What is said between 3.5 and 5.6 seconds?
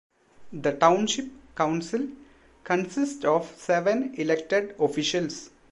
seven elected officials.